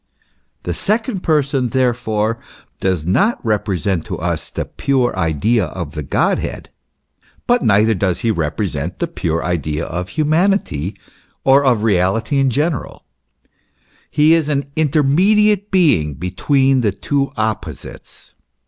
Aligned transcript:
The 0.63 0.73
second 0.73 1.21
Person, 1.21 1.69
therefore, 1.69 2.39
does 2.79 3.05
not 3.05 3.37
represent 3.45 4.03
to 4.07 4.17
us 4.17 4.49
the 4.49 4.65
pure 4.65 5.15
idea 5.15 5.65
of 5.65 5.91
the 5.91 6.01
God 6.01 6.39
head, 6.39 6.71
but 7.45 7.63
neither 7.63 7.93
does 7.93 8.21
he 8.21 8.31
represent 8.31 8.97
the 8.97 9.05
pure 9.05 9.43
idea 9.45 9.85
of 9.85 10.09
humanity, 10.09 10.97
or 11.43 11.63
of 11.63 11.83
reality 11.83 12.39
in 12.39 12.49
general: 12.49 13.05
he 14.09 14.33
is 14.33 14.49
an 14.49 14.71
intermediate 14.75 15.69
Being 15.69 16.15
between 16.15 16.81
the 16.81 16.91
two 16.91 17.31
opposites. 17.37 18.33